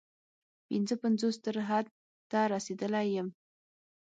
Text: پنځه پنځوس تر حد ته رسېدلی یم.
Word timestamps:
پنځه 0.69 0.95
پنځوس 1.03 1.35
تر 1.45 1.55
حد 1.67 1.85
ته 2.31 2.39
رسېدلی 2.53 3.05
یم. 3.15 3.27